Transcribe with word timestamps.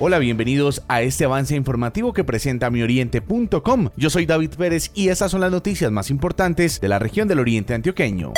Hola, 0.00 0.20
bienvenidos 0.20 0.84
a 0.86 1.02
este 1.02 1.24
avance 1.24 1.56
informativo 1.56 2.12
que 2.12 2.22
presenta 2.22 2.70
mioriente.com. 2.70 3.88
Yo 3.96 4.10
soy 4.10 4.26
David 4.26 4.50
Pérez 4.56 4.92
y 4.94 5.08
estas 5.08 5.32
son 5.32 5.40
las 5.40 5.50
noticias 5.50 5.90
más 5.90 6.10
importantes 6.10 6.80
de 6.80 6.86
la 6.86 7.00
región 7.00 7.26
del 7.26 7.40
Oriente 7.40 7.74
Antioqueño. 7.74 8.32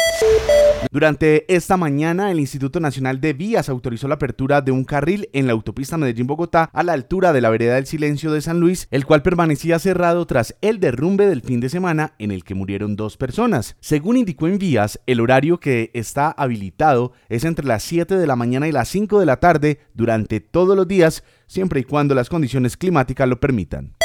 Durante 0.91 1.45
esta 1.55 1.77
mañana, 1.77 2.31
el 2.33 2.41
Instituto 2.41 2.81
Nacional 2.81 3.21
de 3.21 3.33
Vías 3.33 3.69
autorizó 3.69 4.09
la 4.09 4.15
apertura 4.15 4.61
de 4.61 4.73
un 4.73 4.85
carril 4.85 5.29
en 5.33 5.47
la 5.47 5.53
autopista 5.53 5.97
Medellín-Bogotá 5.97 6.71
a 6.73 6.83
la 6.83 6.95
altura 6.95 7.33
de 7.33 7.41
la 7.41 7.51
vereda 7.51 7.75
del 7.75 7.87
Silencio 7.87 8.33
de 8.33 8.41
San 8.41 8.59
Luis, 8.59 8.89
el 8.91 9.05
cual 9.05 9.23
permanecía 9.23 9.79
cerrado 9.79 10.27
tras 10.27 10.57
el 10.63 10.81
derrumbe 10.81 11.27
del 11.27 11.43
fin 11.43 11.61
de 11.61 11.69
semana 11.69 12.15
en 12.19 12.31
el 12.33 12.45
que 12.45 12.55
murieron 12.55 12.97
dos 12.97 13.17
personas. 13.17 13.77
Según 13.81 14.17
indicó 14.17 14.49
en 14.49 14.59
Vías, 14.59 15.01
el 15.07 15.21
horario 15.21 15.61
que 15.61 15.91
está 15.95 16.31
habilitado 16.31 17.13
es 17.29 17.45
entre 17.45 17.67
las 17.67 17.83
7 17.83 18.17
de 18.17 18.27
la 18.27 18.37
mañana 18.37 18.67
y 18.67 18.73
las 18.73 18.89
5 18.89 19.21
de 19.21 19.27
la 19.27 19.39
tarde 19.39 19.79
durante 19.95 20.41
todos 20.41 20.77
los 20.77 20.89
días, 20.89 21.23
siempre 21.47 21.81
y 21.81 21.85
cuando 21.85 22.15
las 22.15 22.29
condiciones 22.29 22.77
climáticas 22.77 23.29
lo 23.29 23.39
permitan. 23.39 24.00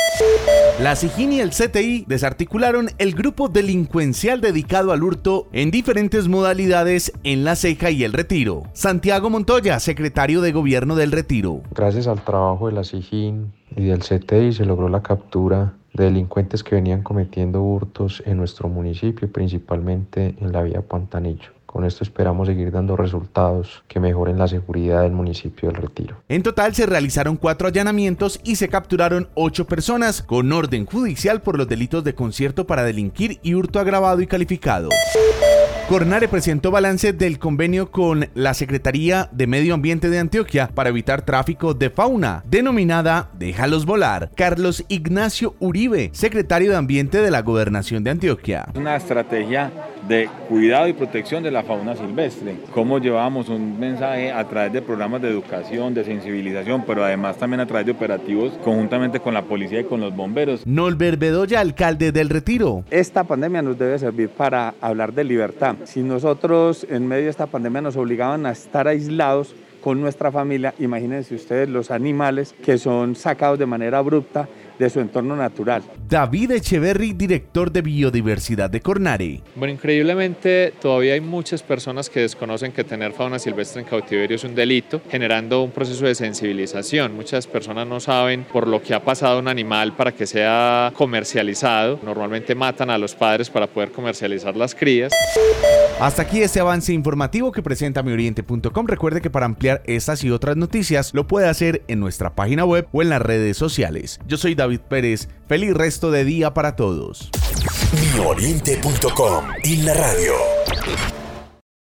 La 0.82 0.94
SIGIN 0.98 1.32
y 1.32 1.40
el 1.40 1.52
CTI 1.52 2.04
desarticularon 2.06 2.90
el 2.98 3.16
grupo 3.16 3.48
delincuencial 3.48 4.42
dedicado 4.42 4.92
al 4.92 5.04
hurto 5.04 5.48
en 5.54 5.72
diferentes 5.72 6.28
modalidades 6.28 7.14
en 7.24 7.46
La 7.46 7.56
Ceja 7.56 7.92
y 7.92 8.04
el 8.04 8.12
Retiro. 8.12 8.64
Santiago 8.74 9.30
Montoya, 9.30 9.80
secretario 9.80 10.42
de 10.42 10.52
Gobierno 10.52 10.98
del 10.98 11.14
Retiro. 11.14 11.62
Gracias 11.74 12.08
al 12.08 12.26
trabajo 12.26 12.68
de 12.68 12.74
la 12.74 12.84
SIGIN 12.84 13.54
y 13.78 13.86
del 13.86 14.00
CTI 14.00 14.52
se 14.52 14.66
logró 14.66 14.90
la 14.90 15.02
captura 15.02 15.76
de 15.94 16.04
delincuentes 16.04 16.62
que 16.62 16.76
venían 16.76 17.04
cometiendo 17.04 17.62
hurtos 17.62 18.22
en 18.26 18.36
nuestro 18.36 18.68
municipio, 18.68 19.32
principalmente 19.32 20.36
en 20.42 20.52
la 20.52 20.62
vía 20.62 20.82
Pantanillo. 20.82 21.55
Con 21.76 21.84
esto 21.84 22.06
esperamos 22.06 22.48
seguir 22.48 22.72
dando 22.72 22.96
resultados 22.96 23.84
que 23.90 24.00
mejoren 24.00 24.40
la 24.40 24.48
seguridad 24.48 25.02
del 25.02 25.12
municipio 25.12 25.70
del 25.70 25.82
Retiro. 25.82 26.16
En 26.30 26.42
total 26.42 26.74
se 26.74 26.86
realizaron 26.86 27.36
cuatro 27.36 27.68
allanamientos 27.68 28.40
y 28.46 28.56
se 28.56 28.70
capturaron 28.70 29.28
ocho 29.34 29.68
personas 29.68 30.22
con 30.22 30.54
orden 30.54 30.86
judicial 30.86 31.42
por 31.42 31.58
los 31.58 31.68
delitos 31.68 32.06
de 32.06 32.16
concierto 32.16 32.66
para 32.66 32.86
delinquir 32.86 33.40
y 33.44 33.56
hurto 33.56 33.82
agravado 33.82 34.22
y 34.22 34.28
calificado. 34.28 34.88
Cornare 35.90 36.30
presentó 36.30 36.72
balance 36.72 37.12
del 37.12 37.40
convenio 37.40 37.92
con 37.92 38.30
la 38.36 38.54
Secretaría 38.54 39.28
de 39.34 39.46
Medio 39.46 39.74
Ambiente 39.74 40.10
de 40.10 40.20
Antioquia 40.20 40.70
para 40.74 40.90
evitar 40.90 41.24
tráfico 41.24 41.74
de 41.74 41.90
fauna, 41.90 42.42
denominada 42.48 43.30
Déjalos 43.34 43.86
volar. 43.86 44.32
Carlos 44.36 44.86
Ignacio 44.88 45.56
Uribe, 45.60 46.10
secretario 46.14 46.72
de 46.72 46.78
Ambiente 46.78 47.18
de 47.20 47.32
la 47.32 47.42
Gobernación 47.42 48.06
de 48.06 48.12
Antioquia. 48.12 48.70
Una 48.76 48.96
estrategia 48.96 49.74
de 50.08 50.30
cuidado 50.48 50.88
y 50.88 50.94
protección 50.94 51.44
de 51.44 51.52
la 51.52 51.64
fauna 51.64 51.96
silvestre. 51.96 52.58
Cómo 52.74 53.00
llevamos 53.00 53.50
un 53.50 53.80
mensaje 53.80 54.32
a 54.32 54.48
través 54.48 54.74
de 54.74 54.82
programas 54.82 55.22
de 55.22 55.30
educación, 55.30 55.94
de 55.94 56.04
sensibilización, 56.04 56.84
pero 56.86 57.04
además 57.04 57.38
también 57.38 57.60
a 57.62 57.66
través 57.66 57.86
de 57.86 57.92
operativos 57.94 58.54
conjuntamente 58.64 59.20
con 59.20 59.34
la 59.34 59.44
policía 59.44 59.82
y 59.82 59.84
con 59.86 60.02
los 60.02 60.16
bomberos. 60.16 60.66
Nolber 60.66 61.18
Bedoya, 61.18 61.60
alcalde 61.60 62.12
del 62.12 62.30
Retiro. 62.30 62.84
Esta 62.92 63.24
pandemia 63.24 63.62
nos 63.62 63.78
debe 63.78 63.98
servir 63.98 64.30
para 64.30 64.76
hablar 64.82 65.14
de 65.14 65.24
libertad 65.24 65.76
si 65.86 66.02
nosotros 66.02 66.86
en 66.90 67.08
medio 67.08 67.26
de 67.26 67.30
esta 67.30 67.48
pandemia 67.48 67.82
nos 67.82 67.96
obligaban 67.98 68.46
a 68.46 68.52
estar 68.52 68.88
aislados 68.88 69.56
con 69.86 70.02
nuestra 70.02 70.32
familia, 70.32 70.74
imagínense 70.80 71.36
ustedes 71.36 71.70
los 71.70 71.92
animales 71.92 72.56
que 72.66 72.80
son 72.80 73.16
sacados 73.16 73.60
de 73.60 73.68
manera 73.68 74.00
abrupta 74.00 74.50
de 74.80 74.90
su 74.90 75.00
entorno 75.00 75.36
natural. 75.36 75.84
David 76.10 76.54
Echeverry, 76.54 77.14
director 77.14 77.72
de 77.72 77.84
Biodiversidad 77.84 78.68
de 78.68 78.82
Cornare. 78.82 79.42
Bueno, 79.56 79.74
increíblemente 79.74 80.74
todavía 80.82 81.14
hay 81.14 81.22
muchas 81.22 81.62
personas 81.62 82.10
que 82.10 82.22
desconocen 82.22 82.72
que 82.72 82.84
tener 82.84 83.12
fauna 83.14 83.38
silvestre 83.38 83.84
en 83.84 83.88
cautiverio 83.88 84.36
es 84.36 84.44
un 84.44 84.56
delito, 84.56 85.02
generando 85.08 85.62
un 85.62 85.70
proceso 85.70 86.06
de 86.06 86.16
sensibilización. 86.16 87.16
Muchas 87.16 87.46
personas 87.46 87.88
no 87.88 88.00
saben 88.00 88.44
por 88.52 88.68
lo 88.68 88.82
que 88.82 88.96
ha 88.96 89.04
pasado 89.04 89.38
un 89.38 89.48
animal 89.48 89.96
para 89.96 90.12
que 90.12 90.26
sea 90.26 90.92
comercializado. 90.96 92.00
Normalmente 92.04 92.56
matan 92.56 92.90
a 92.90 92.98
los 92.98 93.14
padres 93.14 93.52
para 93.52 93.68
poder 93.68 93.92
comercializar 93.92 94.56
las 94.56 94.74
crías. 94.74 95.14
Hasta 96.00 96.24
aquí 96.24 96.42
este 96.42 96.60
avance 96.60 96.92
informativo 96.92 97.54
que 97.54 97.64
presenta 97.64 98.04
mioriente.com. 98.04 98.86
Recuerde 98.86 99.22
que 99.22 99.30
para 99.30 99.46
ampliar 99.76 99.82
estas 99.86 100.24
y 100.24 100.32
otras 100.32 100.58
noticias 100.58 101.14
lo 101.14 101.28
puede 101.28 101.48
hacer 101.48 101.84
en 101.88 102.00
nuestra 102.00 102.36
página 102.36 102.66
web 102.66 102.88
o 102.92 103.02
en 103.02 103.10
las 103.10 103.22
redes 103.22 103.58
sociales. 103.58 104.20
Yo 104.28 104.38
soy 104.38 104.56
David 104.56 104.82
Pérez. 104.82 105.28
Feliz 105.48 105.74
resto 105.74 106.12
de 106.12 106.26
día 106.26 106.54
para 106.54 106.76
todos. 106.76 107.30
Mioriente.com 108.14 109.46
y 109.64 109.78
la 109.78 109.94
radio. 109.94 110.34